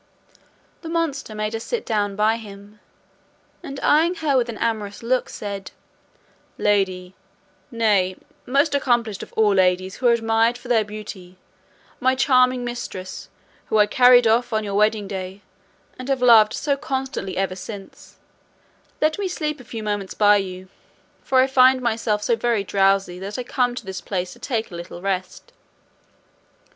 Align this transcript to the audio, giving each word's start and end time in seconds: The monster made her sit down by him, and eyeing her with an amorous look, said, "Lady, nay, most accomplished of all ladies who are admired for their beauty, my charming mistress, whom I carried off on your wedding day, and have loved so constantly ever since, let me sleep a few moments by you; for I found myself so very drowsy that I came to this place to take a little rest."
The 0.81 0.89
monster 0.89 1.35
made 1.35 1.53
her 1.53 1.59
sit 1.59 1.85
down 1.85 2.15
by 2.15 2.37
him, 2.37 2.79
and 3.61 3.79
eyeing 3.81 4.15
her 4.15 4.35
with 4.35 4.49
an 4.49 4.57
amorous 4.57 5.03
look, 5.03 5.29
said, 5.29 5.69
"Lady, 6.57 7.13
nay, 7.69 8.15
most 8.47 8.73
accomplished 8.73 9.21
of 9.21 9.31
all 9.33 9.53
ladies 9.53 9.97
who 9.97 10.07
are 10.07 10.11
admired 10.13 10.57
for 10.57 10.69
their 10.69 10.83
beauty, 10.83 11.37
my 11.99 12.15
charming 12.15 12.65
mistress, 12.65 13.29
whom 13.67 13.77
I 13.77 13.85
carried 13.85 14.25
off 14.25 14.51
on 14.51 14.63
your 14.63 14.73
wedding 14.73 15.07
day, 15.07 15.41
and 15.99 16.09
have 16.09 16.23
loved 16.23 16.55
so 16.55 16.75
constantly 16.75 17.37
ever 17.37 17.55
since, 17.55 18.17
let 19.01 19.19
me 19.19 19.27
sleep 19.27 19.59
a 19.59 19.63
few 19.63 19.83
moments 19.83 20.15
by 20.15 20.37
you; 20.37 20.67
for 21.23 21.39
I 21.41 21.45
found 21.45 21.79
myself 21.81 22.23
so 22.23 22.35
very 22.35 22.63
drowsy 22.63 23.19
that 23.19 23.37
I 23.37 23.43
came 23.43 23.75
to 23.75 23.85
this 23.85 24.01
place 24.01 24.33
to 24.33 24.39
take 24.39 24.71
a 24.71 24.75
little 24.75 24.99
rest." 25.03 25.53